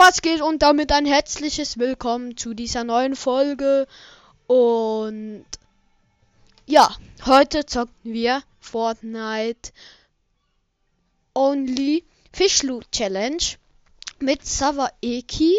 [0.00, 3.86] was geht und damit ein herzliches Willkommen zu dieser neuen Folge.
[4.46, 5.44] Und
[6.64, 9.72] ja, heute zocken wir Fortnite
[11.34, 12.02] Only
[12.32, 13.42] Fish Loot Challenge
[14.20, 15.54] mit Sava Eki.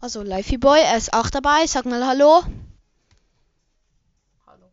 [0.00, 1.66] Also Lifey Boy, er ist auch dabei.
[1.66, 2.42] Sag mal Hallo.
[4.46, 4.66] Hallo.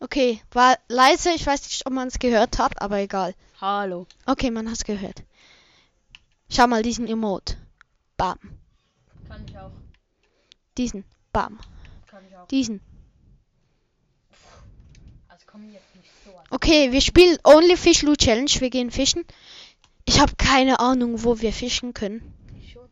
[0.00, 1.30] Okay, war leise.
[1.30, 3.34] Ich weiß nicht, ob man es gehört hat, aber egal.
[3.62, 4.06] Hallo.
[4.26, 5.22] Okay, man hat es gehört.
[6.50, 7.61] Schau mal diesen Emote.
[8.22, 8.38] Bam.
[9.26, 9.72] Kann ich auch.
[10.78, 11.04] Diesen.
[11.32, 11.58] Bam.
[12.06, 12.46] Kann ich auch.
[12.46, 12.80] Diesen.
[15.26, 16.30] Also komm jetzt nicht so.
[16.50, 18.48] Okay, wir spielen Only Fish Loot Challenge.
[18.60, 19.24] Wir gehen fischen.
[20.04, 22.32] Ich habe keine Ahnung, wo wir fischen können.
[22.72, 22.88] Schon.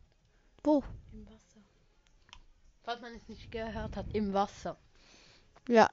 [0.64, 0.82] Wo?
[1.12, 1.60] Im Wasser.
[2.82, 4.76] Falls man es nicht gehört hat, im Wasser.
[5.68, 5.90] Ja.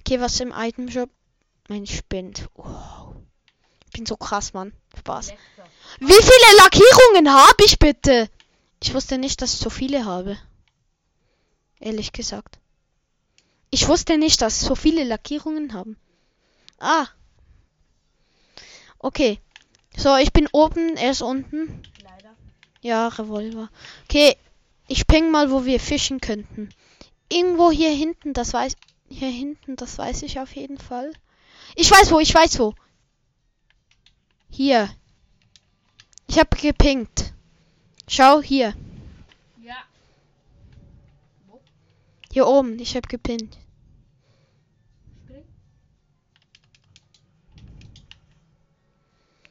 [0.00, 1.10] Okay, was im Item Shop?
[1.68, 2.48] Mein Spind.
[2.54, 3.16] Wow.
[3.84, 4.72] Ich bin so krass, Mann.
[4.98, 5.28] Spaß.
[5.28, 5.68] Lecker.
[6.00, 8.30] Wie viele Lackierungen habe ich bitte?
[8.82, 10.38] Ich wusste nicht, dass ich so viele habe.
[11.80, 12.58] Ehrlich gesagt.
[13.70, 15.96] Ich wusste nicht, dass so viele Lackierungen haben.
[16.78, 17.06] Ah.
[18.98, 19.40] Okay.
[19.96, 21.82] So, ich bin oben, er ist unten.
[22.02, 22.34] Leider.
[22.82, 23.70] Ja, Revolver.
[24.04, 24.36] Okay,
[24.88, 26.68] ich ping mal, wo wir fischen könnten.
[27.28, 28.76] Irgendwo hier hinten, das weiß
[29.08, 31.12] hier hinten, das weiß ich auf jeden Fall.
[31.74, 32.74] Ich weiß wo, ich weiß wo.
[34.50, 34.88] Hier.
[36.28, 37.32] Ich habe gepinkt.
[38.08, 38.74] Schau hier,
[39.62, 39.76] Ja.
[41.46, 41.60] Wo?
[42.32, 43.08] hier oben, ich habe.
[45.24, 45.44] Spring.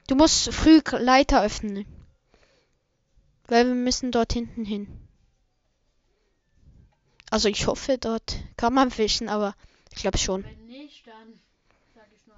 [0.08, 1.86] Du musst früh Leiter öffnen.
[3.48, 4.88] Weil wir müssen dort hinten hin.
[7.30, 9.56] Also ich hoffe, dort kann man fischen, aber
[9.92, 10.44] ich glaube schon.
[10.44, 11.40] Wenn nicht, dann
[11.94, 12.38] sag ich nur.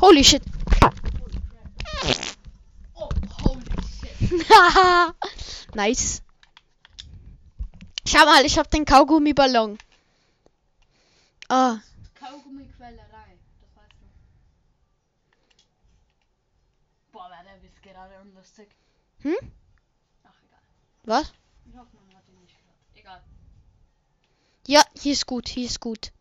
[0.00, 0.42] Holy shit.
[5.74, 6.22] Nice.
[8.06, 9.78] Schau mal, ich habe den Kaugummiballon.
[11.48, 11.78] Ah,
[12.14, 13.38] Kaugummi-Quellerei.
[13.60, 14.06] Das weißt du.
[17.12, 18.68] Boah, war der Witz gerade unlustig.
[19.22, 19.36] Hm?
[20.24, 20.60] Ach, egal.
[21.04, 21.32] was?
[21.66, 22.76] Ich hoffe, man hat ihn nicht gehört.
[22.94, 23.22] Egal.
[24.66, 26.12] Ja, hier ist gut, hier ist gut.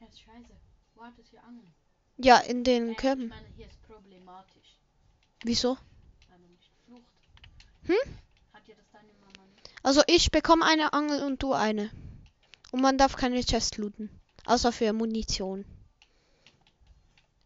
[0.00, 0.56] Ja, ist scheiße.
[0.94, 1.74] Wo hat es hier Angeln?
[2.18, 3.28] Ja, in den ich Körben.
[3.28, 4.78] meine, hier ist problematisch.
[5.42, 5.76] Wieso?
[6.28, 7.02] Weil man nicht flucht.
[7.86, 7.96] Hm?
[8.52, 9.70] Hat dir das deine Mama nicht?
[9.82, 11.90] Also ich bekomme eine Angel und du eine.
[12.72, 14.08] Und man darf keine Chest looten.
[14.46, 15.64] Außer für Munition.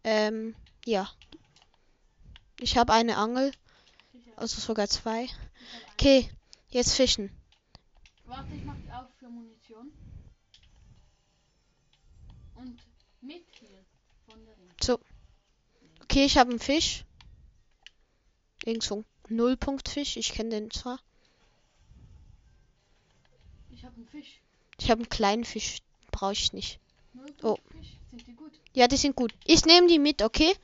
[0.05, 0.55] Ähm,
[0.85, 1.11] ja.
[2.61, 3.53] Ich habe eine Angel,
[4.37, 5.29] also sogar zwei.
[5.93, 6.31] Okay,
[6.71, 7.31] jetzt fischen.
[8.25, 9.93] Warte, ich mach die auf für Munition.
[12.55, 12.81] Und
[13.21, 13.85] mit hier.
[14.27, 14.99] Von der Ring.
[16.03, 17.05] Okay, ich habe einen Fisch.
[18.65, 20.17] Irgend so ein Nullpunktfisch.
[20.17, 21.01] Ich kenne den zwar.
[23.71, 24.41] Ich hab einen Fisch.
[24.81, 25.79] Ich habe einen kleinen Fisch.
[26.11, 26.81] Brauche ich nicht.
[27.43, 27.57] Oh.
[28.11, 28.53] Sind die gut?
[28.75, 29.35] Ja, die sind gut.
[29.45, 30.55] Ich nehme die mit, okay?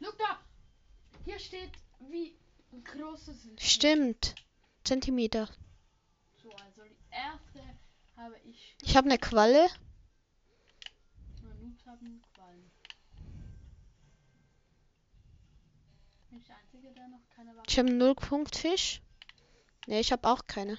[0.00, 0.40] Look da!
[1.24, 1.70] Hier steht,
[2.10, 2.34] wie
[2.84, 3.62] groß es ist.
[3.62, 4.34] Stimmt.
[4.84, 5.48] Zentimeter.
[6.42, 7.62] So, also die erste
[8.16, 8.74] habe ich.
[8.82, 9.68] Ich habe eine Qualle.
[11.42, 12.70] Nur Noobs haben Quallen.
[16.30, 16.42] Bin
[17.66, 19.00] ich habe einen Nullpunktfisch.
[19.86, 20.78] Ne, ich habe auch keine.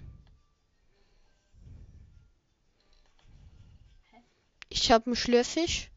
[4.70, 5.90] Ich habe einen Schlürfisch.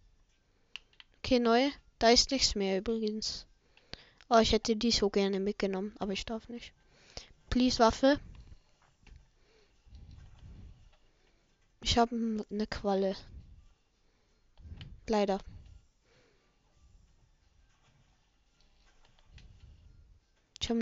[1.19, 1.71] Okay, neu.
[1.99, 3.47] Da ist nichts mehr übrigens.
[4.29, 6.73] Oh, ich hätte die so gerne mitgenommen, aber ich darf nicht.
[7.49, 8.21] Please, Waffe.
[11.81, 13.17] Ich habe eine Qualle.
[15.07, 15.39] Leider.
[20.67, 20.81] Ich habe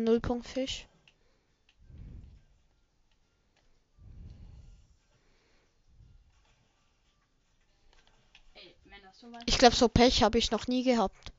[9.03, 11.33] das so weit Ich glaube, so Pech habe ich noch nie gehabt.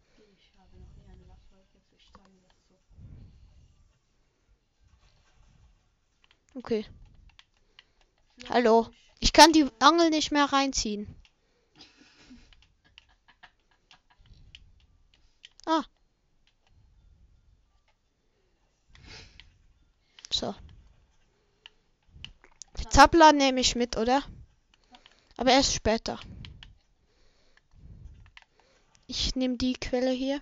[6.54, 6.86] Okay.
[8.48, 8.92] Hallo.
[9.20, 11.16] Ich kann die Angel nicht mehr reinziehen.
[15.66, 15.84] Ah.
[20.36, 20.54] So.
[22.90, 24.22] Zappler nehme ich mit, oder?
[25.38, 26.20] Aber erst später.
[29.08, 30.42] Ich nehme die Quelle hier.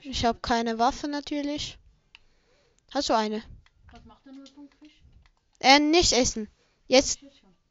[0.00, 1.78] Ich habe keine Waffe natürlich.
[2.90, 3.42] Hast du eine?
[3.92, 4.81] Was andere Nullpunkt Fisch?
[5.62, 6.48] Äh, nicht essen.
[6.88, 7.20] Jetzt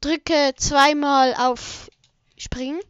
[0.00, 1.90] drücke zweimal auf
[2.38, 2.80] Springen.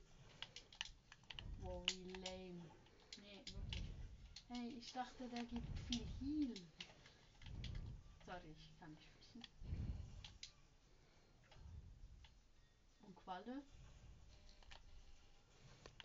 [4.78, 5.66] Ich dachte, der gibt
[6.19, 6.54] viel?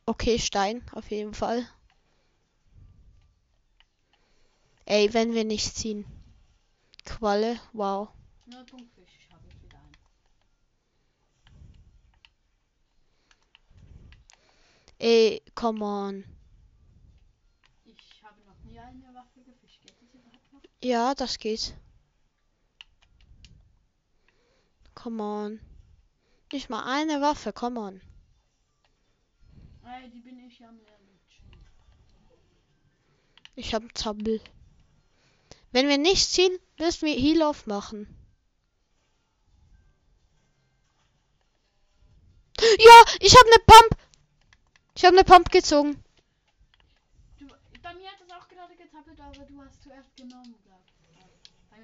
[0.08, 1.68] Okay, Stein, auf jeden Fall.
[4.86, 6.06] Ey, wenn wir nicht ziehen.
[7.04, 8.08] Qualle, wow.
[8.50, 9.98] Nullpunkt Fisch, ich habe jetzt wieder einen.
[15.00, 16.24] Ey, come on.
[17.84, 19.82] Ich habe noch nie eine Waffe gefischt.
[19.82, 20.62] Geht das überhaupt noch?
[20.82, 21.76] Ja, das geht.
[24.96, 25.60] Come on.
[26.54, 28.02] Nicht mal eine Waffe, come on.
[29.84, 31.20] Ey, die bin ich am Lernen.
[33.56, 34.40] Ich hab Zappel.
[35.72, 37.66] Wenn wir nicht ziehen, müssen wir Heal off
[42.60, 43.98] Ja, ich habe eine Pump.
[44.96, 46.04] Ich habe eine Pump gezogen.
[47.40, 47.48] Du,
[47.82, 50.56] bei mir hat es auch gerade getappelt, aber du hast zuerst genommen,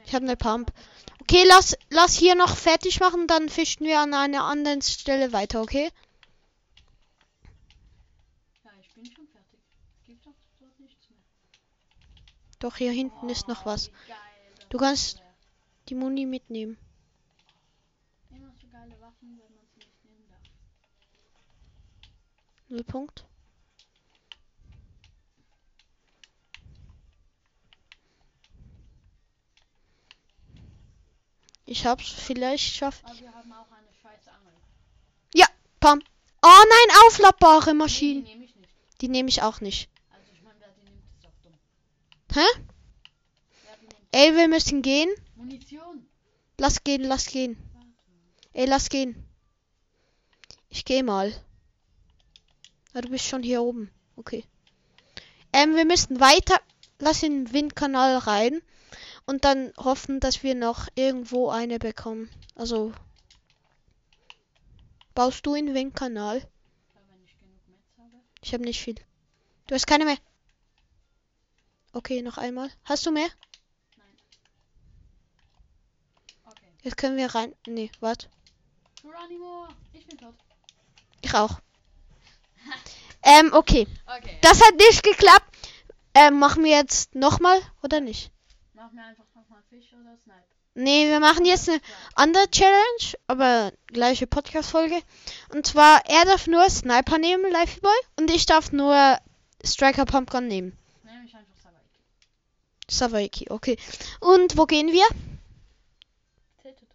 [0.06, 0.74] Ich habe eine Pump.
[1.22, 5.62] Okay, lass, lass hier noch fertig machen, dann fischen wir an einer anderen Stelle weiter,
[5.62, 5.92] okay?
[8.64, 9.60] Ja, ich bin schon fertig.
[10.06, 11.20] Gibt doch dort nichts mehr.
[12.60, 13.90] Doch, hier hinten ist noch Oh, was.
[14.08, 14.18] geil
[14.70, 15.22] Du kannst-.
[15.90, 16.78] Die Muni mitnehmen.
[18.30, 20.40] Immer so geile Waffen, wenn man sie nicht nehmen darf.
[22.74, 23.26] Nullpunkt.
[31.66, 33.06] Ich hab's vielleicht schafft.
[33.06, 34.54] Aber wir haben auch eine scheiß Angel.
[35.80, 36.02] Pam.
[36.42, 38.24] Oh nein, auflappbare Nee, die Maschinen.
[38.24, 38.70] nehme ich nicht.
[39.02, 39.90] Die nehme ich auch nicht.
[40.12, 41.54] Also ich meine, wer die nimmt, ist doch dumm.
[42.34, 42.46] Hä?
[44.12, 45.10] Ey, wir müssen gehen.
[45.36, 46.08] Munition.
[46.58, 47.58] Lass gehen, lass gehen.
[47.74, 47.88] Warte.
[48.54, 49.28] Ey, lass gehen.
[50.70, 51.34] Ich geh mal.
[52.94, 53.92] Ah, du bist schon hier oben.
[54.16, 54.46] Okay.
[55.52, 56.60] Ähm, wir müssen weiter.
[57.00, 58.62] Lass in den Windkanal rein.
[59.26, 62.30] Und dann hoffen, dass wir noch irgendwo eine bekommen.
[62.56, 62.94] Also.
[65.16, 66.38] Baust du in den Windkanal?
[66.38, 68.22] Ich habe.
[68.42, 68.96] Ich habe nicht viel.
[69.68, 70.18] Du hast keine mehr.
[71.94, 72.70] Okay, noch einmal.
[72.84, 73.30] Hast du mehr?
[73.98, 74.18] Nein.
[76.46, 76.68] Okay.
[76.84, 77.56] Jetzt können wir rein.
[77.68, 78.28] Nee, warte.
[79.94, 80.36] Ich bin tot.
[81.22, 81.60] Ich auch.
[83.24, 83.88] Ähm, okay.
[84.06, 84.38] Okay.
[84.42, 85.56] Das hat nicht geklappt.
[86.14, 88.32] Ähm, machen wir jetzt nochmal oder nicht?
[88.74, 90.44] Machen wir einfach nochmal Fisch oder Snipe.
[90.76, 91.80] Nee, wir machen jetzt eine
[92.16, 95.02] andere Challenge, aber gleiche Podcast-Folge.
[95.54, 99.18] Und zwar, er darf nur Sniper nehmen, Livey Boy, und ich darf nur
[99.64, 100.78] Striker Pumpgun nehmen.
[101.04, 102.00] Nehme ich einfach Savaiki.
[102.90, 103.78] Savaiki, okay.
[104.20, 105.06] Und wo gehen wir?
[106.62, 106.90] Tilted.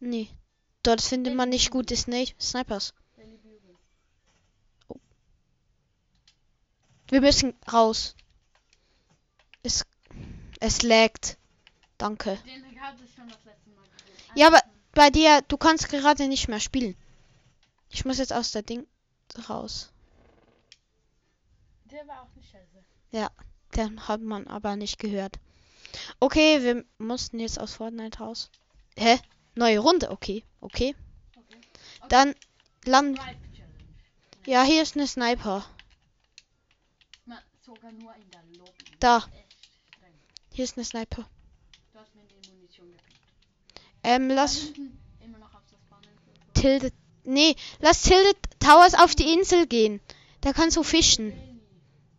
[0.00, 0.28] Nee.
[0.82, 2.94] Dort findet man nicht gute Sni Snipers.
[3.16, 3.76] Daily Bugle.
[7.10, 8.14] Wir müssen raus.
[9.62, 9.84] Es,
[10.60, 11.36] es laggt.
[11.96, 12.38] Danke.
[14.34, 14.62] Ja, aber-
[14.92, 16.96] Bei dir, du kannst gerade nicht mehr spielen.
[17.90, 18.86] Ich muss jetzt aus der Ding
[19.48, 19.92] raus.
[21.84, 22.84] Der war auch nicht scheiße.
[23.76, 25.38] Den hat man aber nicht gehört.
[26.20, 28.50] Okay, wir mussten jetzt aus Fortnite raus.
[28.96, 29.18] Hä?
[29.54, 30.42] Neue Runde, okay.
[30.60, 30.96] Okay.
[31.36, 31.60] Okay.
[32.08, 32.34] Dann
[32.84, 33.18] land.
[34.46, 35.64] Ja, hier ist eine Sniper.
[37.26, 37.57] Ma, sogar nur in der Lobby.
[39.00, 39.24] Da.
[40.52, 41.28] Hier ist eine Sniper.
[44.04, 46.08] Ähm, lass hinten immer noch auf das Bahnen.
[46.54, 46.94] Tilted.
[47.24, 50.00] Nee, lass Tilted Towers auf die Insel gehen.
[50.40, 51.32] Da kannst du fischen.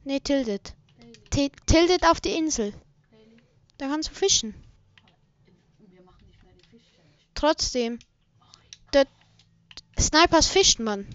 [0.03, 0.73] Nee, Tilted.
[0.99, 1.13] Daily.
[1.29, 2.73] Ti- Tilted auf die Insel.
[3.77, 4.53] Da kannst du fischen.
[7.33, 7.99] Trotzdem.
[8.93, 9.07] Der
[9.97, 11.07] Snipers fischt man.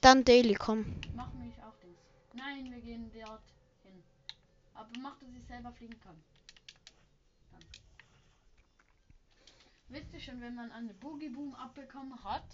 [0.00, 0.94] Dann Daily, komm.
[1.16, 1.28] Mach.
[2.38, 3.42] Nein, wir gehen dort
[3.82, 4.02] hin.
[4.74, 6.16] Aber mach, dass ich selber fliegen kann.
[7.50, 7.60] Dann.
[9.88, 12.44] Wisst ihr schon, wenn man eine Boogie Boom abbekommen hat?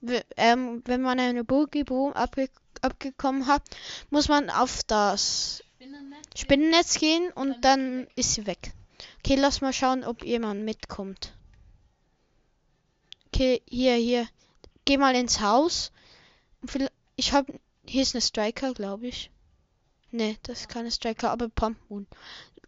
[0.00, 2.48] W- Ähm, wenn man eine Boogie Boom abge
[2.80, 3.62] abgekommen hat,
[4.10, 6.22] muss man auf das Spinnennetz?
[6.30, 6.38] gehen?
[6.40, 8.72] Spinnennetz gehen Dann und dann ist sie weg.
[9.18, 11.34] Okay, lass mal schauen, ob jemand mitkommt.
[13.26, 14.28] Okay, hier, hier.
[14.84, 15.90] Geh mal ins Haus.
[17.16, 17.46] Ich hab.
[17.88, 19.30] Hier ist eine Striker, glaube ich.
[20.10, 22.06] Ne, das ist keine Striker, aber Pump Moon.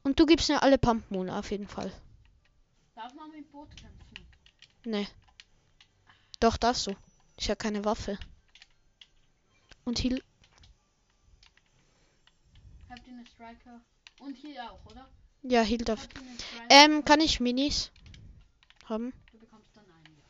[0.02, 1.92] Und du gibst mir alle Pump Moon auf jeden Fall.
[2.94, 4.26] Darf man mit Boot kämpfen?
[4.84, 5.06] Ne.
[6.40, 6.96] Doch, darfst du.
[7.38, 8.18] Ich habe keine Waffe.
[9.84, 10.20] Und hier.
[12.88, 13.80] Habt ihr eine Striker?
[14.20, 15.08] Und hier auch, oder?
[15.42, 16.08] Ja, hielt auf.
[16.68, 17.90] Ähm, kann ich Minis
[18.84, 19.12] haben?
[19.32, 20.22] Du bekommst dann einen.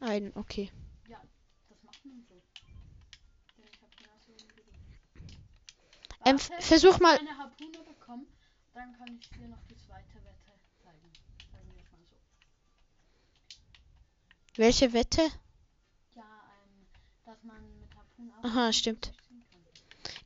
[0.00, 0.06] Ja.
[0.06, 0.70] Ein, okay.
[1.08, 2.42] Das macht man so.
[3.56, 4.72] Denn ich habe genauso einen wie du.
[6.24, 8.26] Ähm, Warte, versuch ich mal- Eine Harpune bekommen,
[8.74, 11.10] dann kann ich dir noch die zweite Wette zeigen.
[11.50, 12.16] Sagen wir mal so.
[14.56, 15.22] Welche Wette?
[16.14, 16.86] Ja, ähm,
[17.24, 19.12] dass man mit Harpunen auch Aha, stimmt.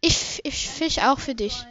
[0.01, 1.65] Ich, ich fisch auch für dich.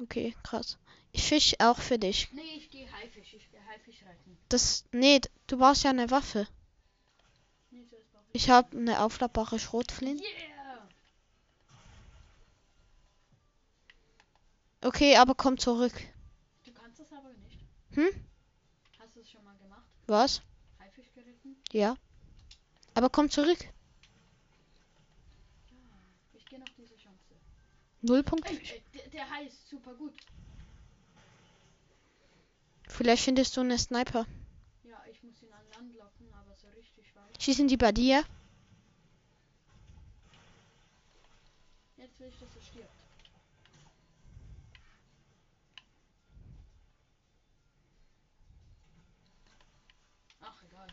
[0.00, 0.78] Okay, krass.
[1.12, 2.28] Ich fisch auch für dich.
[2.32, 3.34] Nee, ich gehe Haifisch.
[3.34, 4.36] Ich gehe Haifisch reiten.
[4.48, 6.48] Das, nee, du brauchst ja eine Waffe.
[7.70, 7.86] Nee,
[8.32, 9.62] Ich habe eine aufladbare ich.
[9.62, 10.24] Schrotflinte.
[10.24, 10.61] Yeah!
[14.84, 15.92] Okay, aber komm zurück.
[16.64, 17.58] Du kannst das aber nicht.
[17.92, 18.08] Hm?
[18.98, 19.86] Hast du es schon mal gemacht?
[20.08, 20.42] Was?
[20.80, 21.56] Haifisch geritten?
[21.72, 21.96] Ja.
[22.94, 23.58] Aber komm zurück.
[25.70, 25.78] Ja.
[26.32, 27.34] Ich gehe noch diese Chance.
[28.00, 28.52] Null Punkte.
[28.52, 30.14] Ey, ey, der, der Hai ist super gut.
[32.88, 34.26] Vielleicht findest du eine Sniper.
[34.82, 37.40] Ja, ich muss ihn an Land locken, aber so richtig weit.
[37.42, 38.24] Schießen die bei dir?
[41.96, 42.61] Jetzt will ich, dass er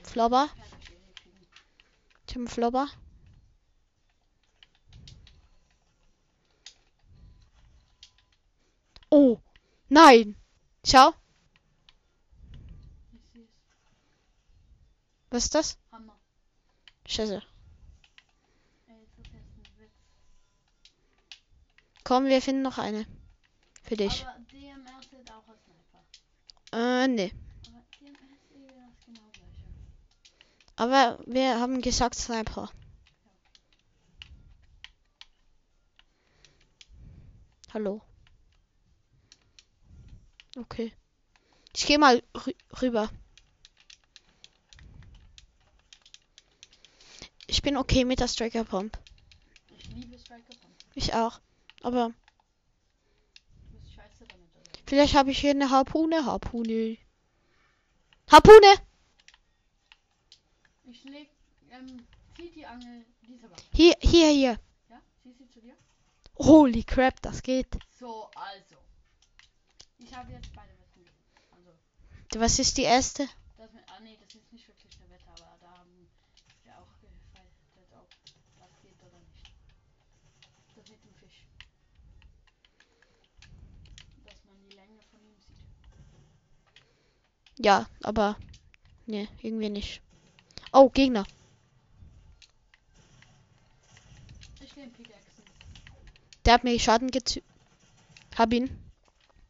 [0.09, 0.49] ich Flobber?
[0.55, 1.47] nicht kriegen.
[2.27, 2.87] Tim Flobber?
[9.11, 9.39] Oh,
[9.89, 10.35] nein.
[10.85, 11.13] Schau,
[13.11, 13.47] Ich
[15.29, 15.77] was ist das?
[15.91, 16.19] Hammer.
[17.05, 17.43] Scheiße.
[22.03, 23.05] Komm, wir finden noch eine.
[23.83, 24.25] Für dich.
[24.25, 27.03] Aber DMR zählt auch als Sniper.
[27.03, 27.31] Äh, nee.
[27.67, 29.65] Aber DMR ist eh das genau gleiche.
[30.79, 32.71] Aber wir haben gesagt Sniper.
[37.73, 38.01] Hallo.
[40.55, 40.93] Okay.
[41.75, 43.09] Ich gehe mal rü rüber.
[47.47, 48.97] Ich bin okay mit der Striker Pump.
[49.77, 50.75] Ich liebe Striker Pump.
[50.95, 51.41] Ich auch.
[51.81, 52.13] Aber
[54.29, 54.53] damit,
[54.85, 56.25] vielleicht habe ich hier eine Harpune.
[56.25, 56.97] Harpune.
[58.31, 58.88] Harpune!
[60.91, 61.29] Ich leg,
[61.69, 63.61] ähm, zieh die Angel dieser Waffe.
[63.73, 64.59] Hier, hier, hier.
[64.89, 64.99] Ja?
[65.21, 65.75] Zieh sie zu dir?
[66.39, 67.67] Holy crap, das geht.
[67.99, 68.75] So, also.
[69.99, 71.05] Ich habe jetzt beide Wetten.
[71.51, 73.27] Also, Was ist die erste?
[73.57, 76.09] das mit, ah nee, das ist nicht wirklich eine Wette, aber da haben
[76.63, 78.09] wir auch gefeitet, ob
[78.57, 79.51] das geht oder nicht.
[80.75, 81.45] Das mit dem Fisch.
[84.25, 85.55] Dass man die Länge von ihm sieht.
[87.63, 88.37] Ja, aber.
[89.05, 90.01] Nee, irgendwie nicht.
[90.71, 91.25] Oh, Gegner.
[94.61, 95.43] Ich will den Pickaxen.
[96.45, 97.45] Der hat mir Schaden gezogen.
[98.37, 98.69] Hab ihn.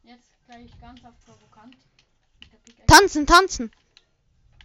[0.02, 1.76] Jetzt gleich ganz auf provokant.
[2.64, 2.86] Pickaxe.
[2.86, 3.70] Tanzen, tanzen.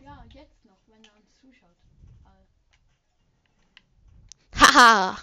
[0.04, 1.76] Ja, jetzt noch, wenn er uns zuschaut.
[4.54, 5.18] Äh, Haha.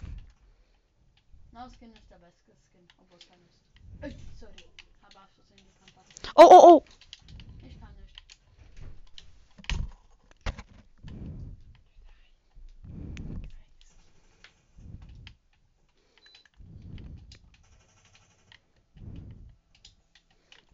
[1.53, 3.39] No-Skin ist der beste Skin, obwohl es kein
[4.11, 4.39] ist.
[4.39, 4.65] Sorry.
[5.03, 6.03] Hab aus Versehen die Pampa.
[6.35, 6.85] Oh, oh, oh.
[7.67, 8.23] Ich kann nicht.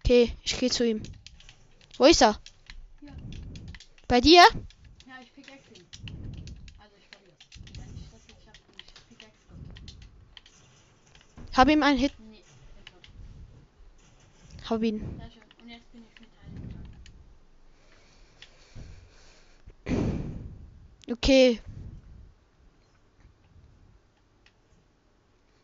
[0.08, 1.02] Okay, ich gehe zu ihm.
[1.98, 2.40] Wo ist er?
[3.00, 3.12] Hier.
[4.06, 4.40] Bei dir?
[4.40, 5.84] Ja, ich pickaxe ihn.
[6.78, 7.36] Also ich verliere.
[7.76, 9.58] Wenn ich das jetzt schaffe, ich pickaxe Gott.
[11.58, 12.14] Hab ihm einen Hit.
[12.20, 12.42] Nee,
[12.86, 14.70] tot.
[14.70, 15.00] Hab ihn.
[15.00, 15.10] Schön.
[15.62, 16.30] Und jetzt bin ich mit
[21.04, 21.12] einem.
[21.12, 21.60] Okay.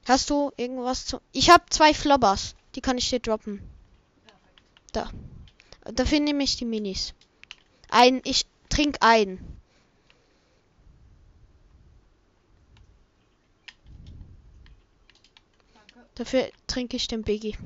[0.05, 1.23] Hast du irgendwas zu.
[1.33, 2.55] Ich habe zwei Flobbers.
[2.75, 3.74] Die kann ich dir droppen.
[4.95, 5.25] Perfekt.
[5.93, 7.13] Dafür nehme ich die Minis.
[7.91, 9.39] Ein, ich trink ein.
[16.15, 17.57] Dafür trinke ich den Biggie.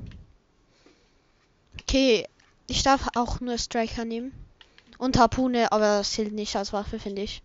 [1.82, 2.26] Okay,
[2.66, 4.32] ich darf auch nur Striker nehmen.
[4.97, 7.42] Und Harpune, aber das zählt nicht als Waffe, finde ich.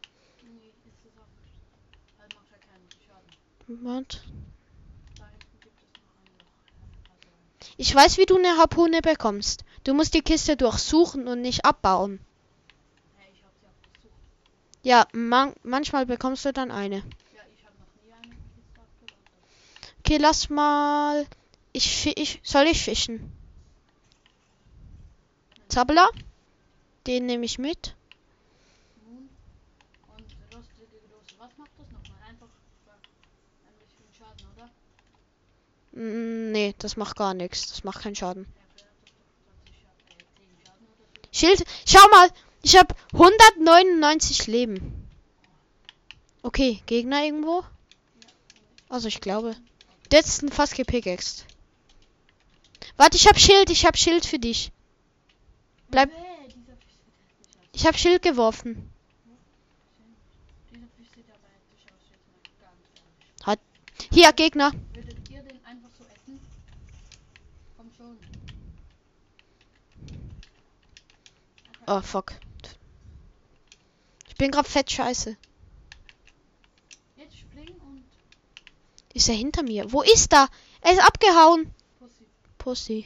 [3.68, 4.24] Moment.
[5.18, 5.26] Da
[7.78, 9.64] Ich weiß, wie du eine Harpune bekommst.
[9.84, 12.20] Du musst die Kiste durchsuchen und nicht abbauen.
[14.84, 16.98] Ja, man manchmal bekommst du dann eine.
[16.98, 17.04] Ja.
[20.00, 21.26] Okay, lass mal.
[21.72, 23.32] Ich, ich soll ich fischen?
[25.70, 26.10] Zappler?
[27.08, 27.96] Den nehme ich mit.
[35.94, 37.70] Mm, nee, das macht gar nichts.
[37.70, 38.46] Das macht keinen Schaden.
[38.46, 41.23] Ja, aber er hat doch gesagt, ich habe äh, 10 Schaden oder so.
[41.34, 42.30] Schild, schau mal,
[42.62, 45.10] ich habe 199 Leben.
[46.44, 47.64] Okay, Gegner irgendwo?
[48.88, 49.56] Also ich glaube.
[50.14, 51.46] Ist fast gepickaxed.
[52.98, 54.72] Warte, ich hab Schild, ich hab Schild für dich.
[55.90, 56.12] Bleib-.
[57.72, 58.92] Ich hab Schild geworfen.
[60.70, 63.58] Dieser Fisch sieht aber hässlich aus, jetzt mal ganz
[63.98, 64.10] ehrlich.
[64.14, 64.72] Hier, Gegner.
[64.94, 66.40] Würdet ihr den einfach so essen?
[67.76, 68.18] Komm schon.
[71.88, 72.34] Oh, fuck.
[74.28, 75.38] Ich bin grad fett scheiße.
[77.16, 78.04] Jetzt spring und
[79.14, 79.92] Ist er hinter mir?
[79.92, 80.50] Wo ist er?
[80.82, 81.74] Er ist abgehauen.
[82.58, 83.06] Pussy.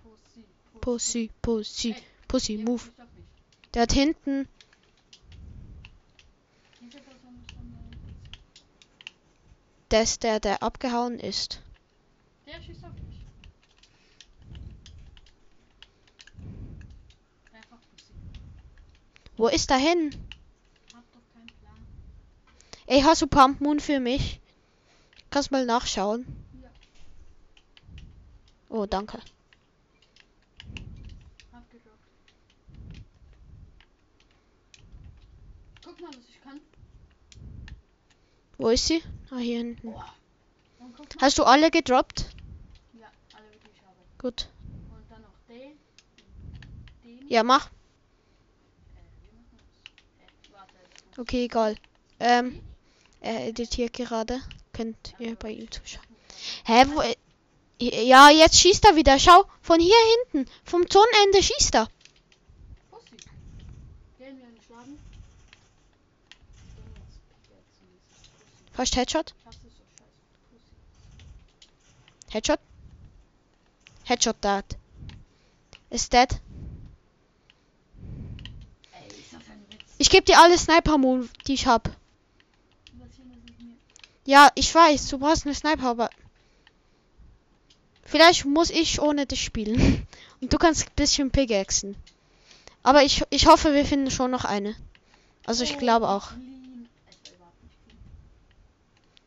[0.00, 0.48] Pussy,
[0.80, 1.30] Pussy.
[1.42, 1.96] Pussy,
[2.28, 2.82] Pussy, move.
[3.74, 4.48] Der hat hinten.
[10.06, 11.60] Ist der, der abgehauen ist.
[12.46, 13.24] Der schießt auf mich.
[17.52, 18.12] Einfach Pussy.
[19.36, 20.10] Wo ist er hin?
[20.94, 21.86] Hab doch keinen Plan.
[22.86, 24.40] Ey, hast du Pump Moon für mich?
[25.30, 26.24] Kannst mal nachschauen.
[26.62, 26.70] Ja.
[28.70, 29.18] Oh, danke.
[31.52, 32.08] Hab gedroppt.
[35.84, 36.60] Guck mal, was ich kann.
[38.58, 39.02] Wo ist sie?
[39.30, 39.90] Ah, hier hinten.
[39.92, 40.12] Mal.
[41.20, 42.26] Hast du alle gedroppt?
[42.94, 43.96] Ja, alle wirklich ich habe.
[44.18, 44.48] Gut.
[44.90, 45.72] Und dann noch den.
[47.04, 47.28] Den.
[47.28, 47.66] Ja, mach.
[47.66, 47.70] Äh,
[49.20, 49.82] wie machen wir's?
[50.18, 50.72] Äh, warte.
[50.82, 51.76] das muss- Okay, egal.
[52.20, 52.60] Ähm,
[53.20, 54.40] er editiert gerade.
[54.72, 56.04] Könnt ihr bei ihm zuschauen.
[56.64, 57.00] Hä, wo?
[57.00, 57.16] äh,
[57.78, 59.18] Ja, jetzt schießt er wieder.
[59.18, 59.96] Schau, von hier
[60.32, 60.50] hinten.
[60.64, 61.88] Vom Zonenende schießt er.
[68.72, 69.34] Fast Headshot.
[72.30, 72.60] Headshot.
[74.04, 74.64] Headshot dead.
[75.88, 76.28] Ist dead.
[78.92, 79.85] Ey, ist das ein Witz?
[79.98, 81.88] Ich gebe dir alle Sniper Moon, die ich hab.
[81.88, 83.74] Was hier ist es mir?
[84.24, 86.10] Ja, ich weiß, du brauchst eine Sniper, aber
[88.04, 90.06] vielleicht muss ich ohne dich spielen.
[90.40, 91.96] Und du kannst ein bisschen pickaxen.
[92.82, 94.76] Aber ich, ich hoffe, wir finden schon noch eine.
[95.46, 96.32] Also ich glaube auch.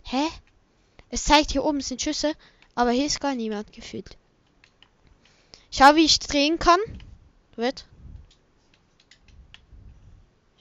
[0.04, 0.26] Hä?
[1.10, 2.34] Es zeigt hier oben sind Schüsse,
[2.76, 4.18] aber hier ist gar niemand gefühlt.
[5.72, 6.80] Schau, wie ich drehen kann.
[7.56, 7.86] Wird.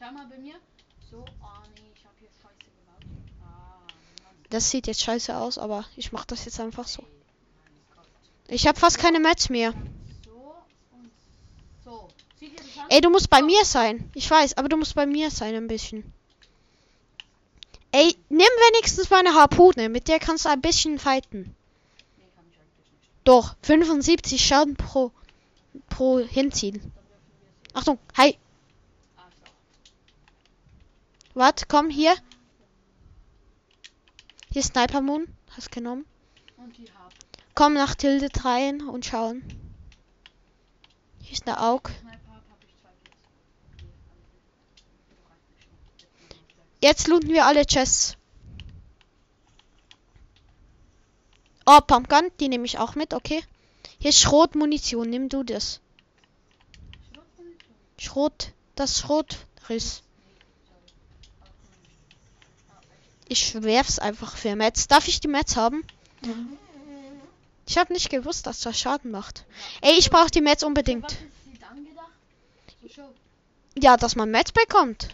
[0.09, 0.55] Schau mal bei mir.
[1.11, 3.05] So, oh nee, ich habe hier Scheiße gebaut.
[3.43, 3.87] Ah.
[4.49, 7.05] Das sieht jetzt scheiße aus, aber ich mach das jetzt einfach so.
[8.47, 9.75] Ich habe fast keine Mats mehr.
[10.25, 10.55] So
[10.93, 11.11] und
[11.85, 12.09] so.
[12.89, 14.11] Ey, du musst bei mir sein.
[14.15, 16.11] Ich weiß, aber du musst bei mir sein ein bisschen.
[17.93, 18.41] Ey, nimm
[18.71, 19.91] wenigstens meine Harpune.
[19.91, 21.55] Mit der kannst du ein bisschen fighten.
[23.25, 25.13] Doch, 75 Schaden pro,
[25.91, 26.93] pro hinziehen.
[27.75, 28.39] Achtung, hi.
[31.39, 32.17] Warte, komm hier.
[34.51, 35.29] Hier ist Sniper Moon.
[35.57, 36.05] Hast genommen.
[36.57, 37.15] Und die haben.
[37.55, 39.45] Komm nach Tilde rein und schauen.
[41.23, 41.91] Hier ist eine Aug.
[42.03, 42.19] Mehr.
[46.81, 48.17] Jetzt looten wir alle Chests.
[51.67, 53.45] Oh, Pumpgun, die nehme ich auch mit, okay.
[54.01, 55.81] Hier ist Schrotmunition, nimm du das.
[57.97, 60.03] Schrot, das Schrotriss.
[60.27, 60.93] Nee, sorry.
[61.91, 62.43] Auch nicht.
[62.71, 63.18] Ah, echt.
[63.29, 64.89] Ich werf's einfach für Mets.
[64.89, 65.85] Darf ich die Mets haben?
[67.67, 69.45] Ich habe nicht gewusst, dass das Schaden macht.
[69.83, 71.17] Ey, ich brauche die Was unbedingt.
[73.79, 75.09] Ja, dass man Mets bekommt.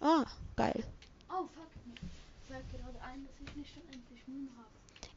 [0.00, 0.24] Ah,
[0.56, 0.84] geil.
[1.28, 1.66] Oh, fuck.
[1.86, 1.96] Mir
[2.48, 4.68] fällt gerade ein, dass ich nicht unendlich Moon habe.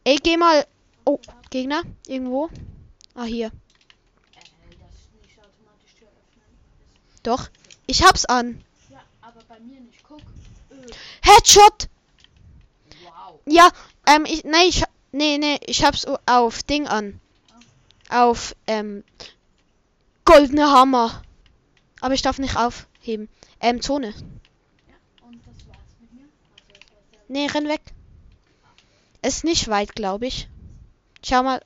[0.04, 0.66] Ey, geh mal.
[1.06, 2.50] Oh, Gegner, irgendwo.
[3.14, 3.48] Ah, hier.
[3.48, 4.40] Äh,
[7.24, 7.50] Doch.
[7.86, 8.64] Ich hab's an.
[8.90, 10.04] ja, aber bei mir nicht.
[10.08, 10.22] Guck.
[11.22, 11.90] Headshot!
[13.04, 13.40] wow.
[13.46, 13.70] Ja,
[14.08, 17.20] ähm, ich, nee, ich, nee, nee, ich hab's auf Ding an.
[18.10, 19.04] Auf, ähm,
[20.26, 21.22] goldene Hammer.
[22.02, 23.30] Aber ich darf nicht aufheben.
[23.60, 24.08] Ähm, Zone.
[24.08, 24.26] Also.
[27.30, 27.82] Nee, renn weg.
[29.22, 30.50] Ist nicht weit, glaube ich.
[31.26, 31.62] Schau mal.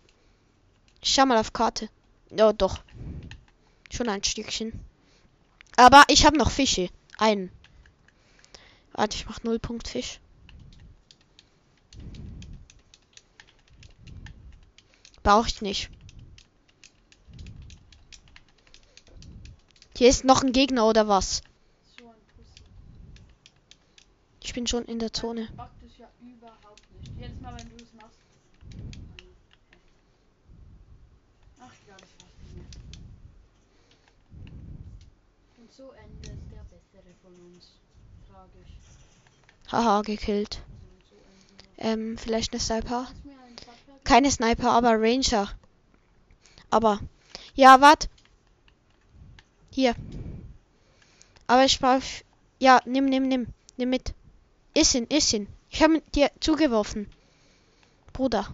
[1.01, 1.89] Schau mal auf Karte.
[2.29, 2.79] Ja, doch.
[3.91, 4.79] Schon ein Stückchen.
[5.75, 6.89] Aber ich habe noch Fische.
[7.17, 7.51] Einen.
[8.97, 10.19] Warte, ich mach Nullpunkt Fisch.
[15.21, 15.91] Brauche ich nicht.
[19.95, 21.43] Hier ist noch ein Gegner oder was?
[24.41, 25.47] Ich bin schon in der Zone.
[35.69, 37.86] So endet der bessere von uns.
[39.71, 40.61] Haha, gekillt.
[41.77, 43.07] Ähm, vielleicht eine Sniper?
[44.03, 45.49] Keine Sniper, aber Ranger.
[46.69, 46.99] Aber.
[47.55, 48.09] Ja, wart.
[49.71, 49.95] Hier.
[51.47, 52.01] Aber ich brauch.
[52.59, 53.47] Ja, nimm, nimm, nimm.
[53.77, 54.13] Nimm mit.
[54.73, 55.47] Iss ihn, iss ihn.
[55.69, 57.09] Ich habe dir zugeworfen.
[58.13, 58.47] Bruder.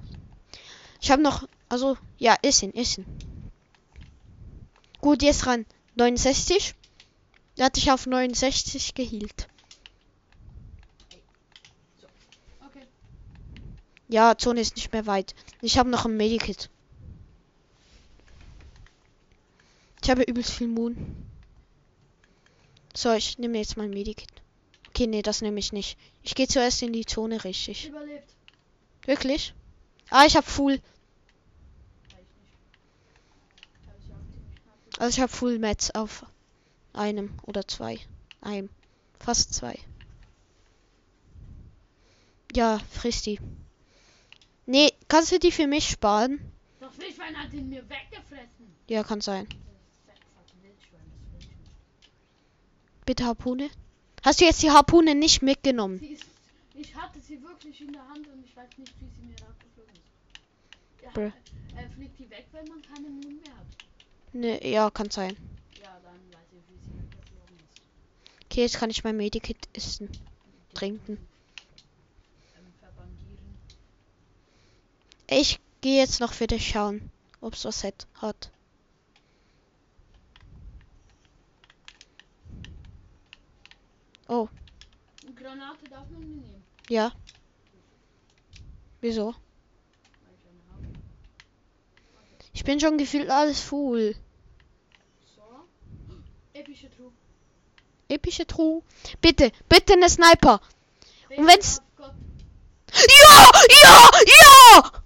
[1.01, 1.47] Ich habe noch.
[1.69, 3.05] Also, ja, iss ihn, iss ihn.
[5.01, 5.65] Gut, jetzt ran.
[5.95, 6.75] 69.
[7.57, 9.47] Er hat dich auf 69 gehielt.
[12.65, 12.87] Okay.
[14.13, 15.33] Ja, Zone ist nicht mehr weit.
[15.59, 16.69] Ich habe noch ein Medikit.
[20.03, 20.95] Ich habe übelst viel Moon.
[22.93, 24.29] So, ich nehme jetzt mein Medikit.
[24.89, 25.97] Okay, nee, das nehme ich nicht.
[26.21, 27.87] Ich gehe zuerst in die Zone richtig.
[27.87, 28.35] Überlebt.
[29.07, 29.55] Wirklich?
[30.11, 30.79] Ah, ich habe Full.
[34.99, 36.23] Also ich habe Full Mets auf
[36.93, 37.97] einem oder zwei.
[38.41, 38.69] Einem.
[39.19, 39.79] Fast zwei.
[42.55, 43.39] Ja, frisst die.
[44.65, 46.39] Nee, kannst du die für mich sparen?
[46.79, 48.75] Das Wildschwein hat ihn mir weggefressen.
[48.87, 49.47] Ja, kann sein.
[53.05, 53.69] Bitte Harpune.
[54.23, 56.01] Hast du jetzt die Harpune nicht mitgenommen?
[56.01, 56.23] Ist,
[56.73, 59.93] ich hatte sie wirklich in der Hand und ich weiß nicht, wie sie mir abgeflogen
[59.93, 61.03] ist.
[61.03, 61.31] Ja, Bruh.
[61.77, 63.65] äh, fliegt die weg, wenn man keine Moon mehr hat?
[64.31, 65.35] Ne, ja, kann sein.
[65.81, 67.81] Ja, dann weiß ich, wie sie weggeflogen ist.
[68.45, 70.09] Okay, jetzt kann ich mein Medikit essen.
[70.73, 71.17] Trinken.
[72.55, 73.57] Ähm, verbandieren.
[75.27, 78.07] Ich gehe jetzt noch für dich schauen, ob's was hat.
[78.15, 78.51] hat.
[84.27, 84.47] Oh,
[85.35, 87.11] Granate darf man nehmen, ja.
[89.01, 89.35] Wieso?
[92.63, 94.15] ich bin schon gefühlt alles full.
[95.35, 95.41] So.
[96.53, 97.11] Epische Truhe.
[98.07, 98.81] Epische Truhe.
[99.19, 100.61] Bitte, bitte eine Sniper.
[101.35, 101.81] Und wenn's-.
[102.93, 103.51] Ja,
[103.83, 105.02] ja, ja!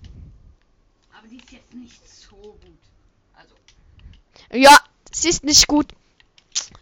[1.48, 2.78] Ist jetzt nicht so gut.
[3.34, 3.56] Also,
[4.52, 4.78] Ja,
[5.12, 5.94] sie ist nicht gut.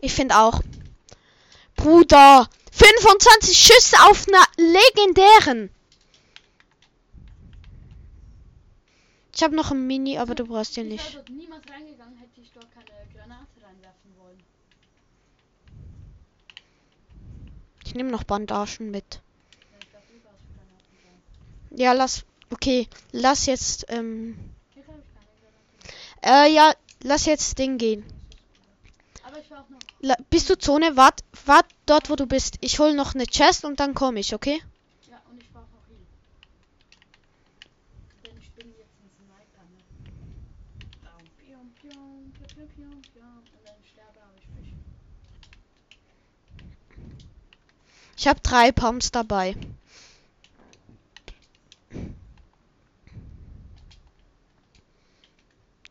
[0.01, 0.60] Ich finde auch.
[1.75, 5.69] Bruder, 25 Schüsse auf einer legendären.
[9.36, 11.21] Ich habe noch ein Mini, aber du brauchst den nicht.
[11.30, 14.41] niemals reingegangen, hätte ich dort keine Granate reinwerfen wollen.
[17.86, 19.21] Ich nehme noch Bandagen mit.
[21.71, 22.25] Ja, lass.
[22.51, 23.86] Okay, lass jetzt.
[23.89, 24.38] Ähm,
[24.73, 25.95] Hier habe ich keine Granate.
[26.26, 28.04] Äh, ja, lass jetzt Ding gehen.
[29.24, 29.80] Aber ich war auch noch.
[30.02, 30.96] La bist du Zone?
[30.98, 32.58] Wart, wart dort, wo du bist.
[32.62, 34.62] Ich hol noch eine Chest und dann komme ich, okay?
[35.10, 35.98] Ja, und ich brauche auch Heal.
[38.26, 39.80] Denn ich bin jetzt ein Sniper, ne?
[41.20, 41.32] Und
[43.86, 44.20] sterbe,
[44.62, 44.70] ich.
[48.18, 49.56] Ich habe drei Pumps dabei.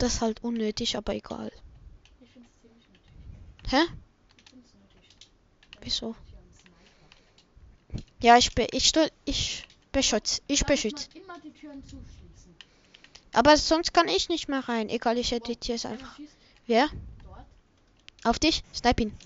[0.04, 1.50] Das ist halt unnötig, aber egal.
[2.20, 3.72] Ich finde es ziemlich nötig.
[3.72, 3.82] Hä?
[4.36, 5.30] Ich finde es nötig.
[5.80, 6.14] Wieso?
[7.88, 10.42] Bin ja ich be ich stu- ich beschütze.
[10.46, 11.08] Ich beschütze.
[13.32, 14.88] Aber sonst kann ich nicht mehr rein.
[14.90, 16.18] Egal, ich editiere es einfach.
[16.66, 16.88] Wer?
[18.24, 18.62] Auf dich?
[18.74, 19.16] Snipe ihn.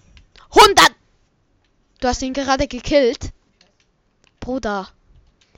[0.51, 0.93] 100!
[2.01, 3.33] Du hast ihn gerade gekillt.
[4.41, 4.88] Bruder.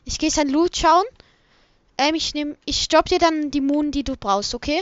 [0.04, 1.04] Ich gehe sein Loot schauen.
[1.98, 2.56] Ähm, ich nehme.
[2.64, 4.80] Ich stopp dir dann die Moon, die du brauchst, okay?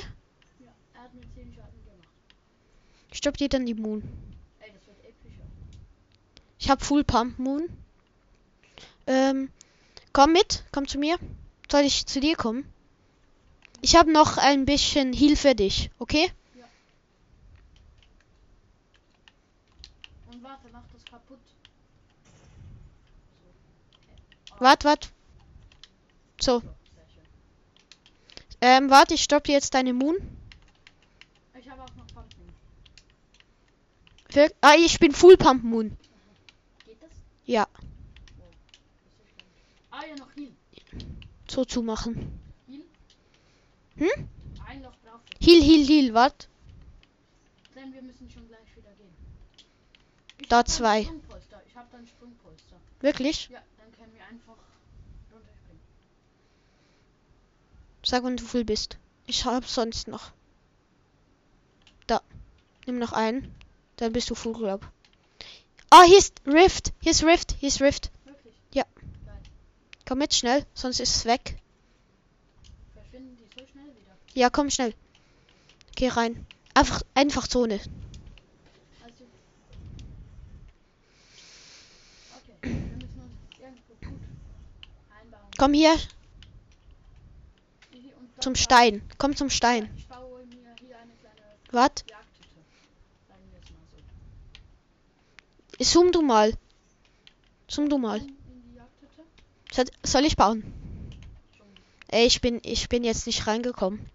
[0.60, 2.08] Ja, er hat mir 10 Schaden gemacht.
[3.10, 4.02] Ich stopp dir dann die Moon.
[4.60, 5.44] Ey, das wird epischer.
[6.58, 7.68] Ich habe Full Pump Moon.
[9.06, 9.50] Ähm,
[10.12, 11.18] komm mit, komm zu mir.
[11.70, 12.70] Soll ich zu dir kommen?
[13.80, 16.30] Ich habe noch ein bisschen Heal für dich, okay?
[20.30, 21.38] Und warte, mach das kaputt.
[24.48, 24.54] So.
[24.54, 24.64] Okay.
[24.64, 25.12] Wart, wart.
[26.40, 26.62] So,
[28.60, 30.16] ähm, warte, ich stopp dir jetzt deine Moon.
[31.58, 32.48] Ich habe auch noch Pumpkin.
[34.30, 35.96] Für, ah, ich bin Full Pump Moon.
[36.84, 37.10] Geht das?
[37.46, 37.66] Ja,
[38.26, 38.56] spannend.
[39.90, 40.52] Ah ja, noch Heal.
[41.48, 42.38] so zumachen.
[42.66, 42.82] Heal?
[43.96, 44.28] Hm?
[44.66, 45.20] Ein Loch drauf.
[45.40, 46.48] Heal, heal, heal, wart.
[47.74, 49.14] Denn wir müssen schon gleich wieder gehen.
[50.40, 51.00] Ich Da hab zwei.
[51.00, 52.76] Ich habe dann Sprungpolster.
[53.00, 53.48] Wirklich?
[53.48, 54.56] Ja, dann können wir einfach
[55.32, 55.82] runterspringen.
[58.04, 58.98] Sag, wenn du full bist.
[59.26, 60.32] Ich hab sonst noch.
[62.06, 62.20] Da.
[62.86, 63.54] Nimm noch einen.
[63.98, 64.90] Dann bist du full, glaub.
[65.90, 66.92] Ah, hier ist Rift.
[67.00, 67.56] Hier ist Rift.
[67.60, 68.10] Hier ist Rift.
[68.24, 68.54] Wirklich?
[68.72, 68.84] Ja.
[69.26, 69.42] Geil.
[70.06, 71.56] Komm mit schnell, sonst ist es weg.
[74.34, 74.94] Ja, komm schnell.
[75.96, 76.46] Geh rein.
[76.74, 77.80] Einfach, einfach Zone.
[79.02, 79.24] Also.
[82.60, 82.84] Okay.
[85.58, 85.96] Komm hier
[88.38, 89.02] zum Stein.
[89.18, 89.90] Komm zum Stein.
[89.96, 92.04] Ich baue mir hier eine kleine Wart.
[92.08, 92.62] Jagdhütte.
[93.26, 93.96] Sagen wir es mal so.
[95.80, 96.52] Zoom du mal.
[97.68, 98.20] Zoom du mal.
[100.02, 100.64] Soll, ich bauen?
[102.08, 104.00] Ey, ich bin, ich bin jetzt nicht reingekommen.
[104.00, 104.10] Ist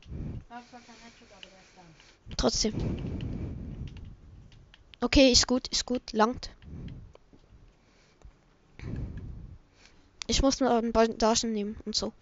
[2.37, 2.73] Trotzdem.
[5.01, 6.13] Okay, ist gut, ist gut.
[6.13, 6.49] Langt.
[10.27, 12.13] Ich muss nur Bandagen nehmen und so.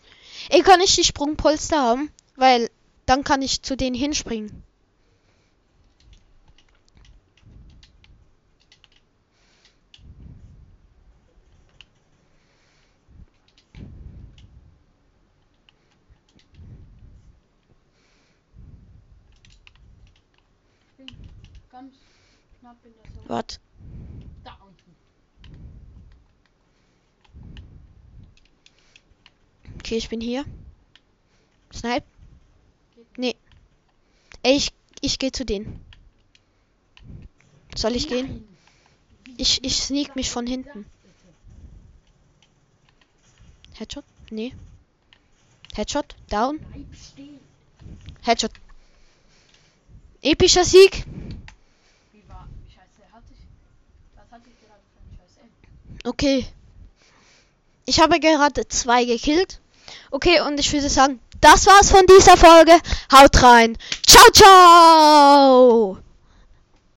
[0.49, 2.11] Ey, kann ich die Sprungpolster haben?
[2.41, 2.71] Weil
[3.05, 4.63] dann kann ich zu denen hinspringen.
[23.27, 23.59] Warte.
[24.43, 24.95] Da unten.
[29.77, 30.43] Okay, ich bin hier.
[31.71, 32.10] Snipe.
[33.17, 33.35] Nee.
[34.43, 35.83] Ich, ich gehe zu denen.
[37.75, 38.47] Soll ich gehen?
[39.37, 40.85] Ich, ich sneak mich von hinten.
[43.77, 44.05] Headshot?
[44.29, 44.53] Nee.
[45.75, 46.15] Headshot?
[46.29, 46.59] Down?
[48.21, 48.51] Headshot.
[50.21, 51.05] Epischer Sieg.
[56.03, 56.45] Okay.
[57.85, 59.59] Ich habe gerade zwei gekillt.
[60.11, 62.73] Okay, und ich würde sagen, das war's von dieser Folge.
[63.11, 63.77] Haut rein.
[64.07, 65.97] Ciao, ciao.